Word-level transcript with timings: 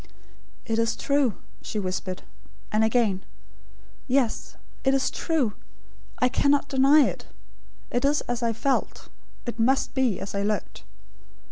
"It 0.65 0.79
is 0.79 0.95
true," 0.95 1.35
she 1.61 1.77
whispered; 1.77 2.23
and 2.71 2.83
again: 2.83 3.23
"Yes; 4.07 4.55
it 4.83 4.95
is 4.95 5.11
true. 5.11 5.53
I 6.17 6.27
cannot 6.27 6.67
deny 6.69 7.03
it. 7.03 7.27
It 7.91 8.03
is 8.03 8.21
as 8.21 8.41
I 8.41 8.51
felt; 8.51 9.09
it 9.45 9.59
must 9.59 9.93
be 9.93 10.19
as 10.19 10.33
I 10.33 10.41
looked." 10.41 10.81